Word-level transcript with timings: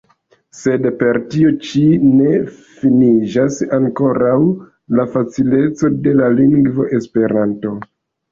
Sed 0.59 0.85
per 1.01 1.17
tio 1.33 1.49
ĉi 1.65 1.81
ne 2.21 2.29
finiĝas 2.79 3.59
ankoraŭ 3.77 4.39
la 5.01 5.07
facileco 5.17 5.91
de 6.07 6.15
la 6.23 6.31
lingvo 6.39 6.89
Esperanto. 7.01 7.75